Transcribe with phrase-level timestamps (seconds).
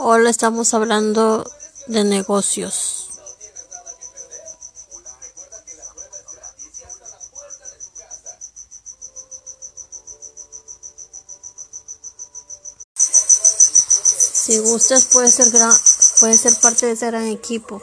[0.00, 1.44] Hola, estamos hablando
[1.88, 3.08] de negocios.
[12.94, 15.72] Si gustas, puedes ser, gran,
[16.20, 17.82] puedes ser parte de ese gran equipo.